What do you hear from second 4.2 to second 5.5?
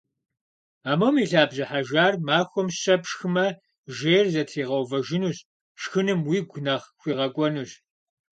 зэтригъэувэжынущ,